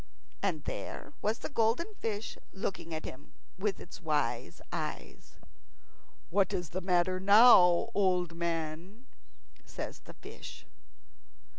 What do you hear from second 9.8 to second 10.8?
the fish.